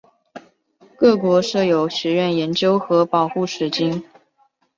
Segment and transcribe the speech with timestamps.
[0.97, 4.03] 各国设有学院研究和保护水晶。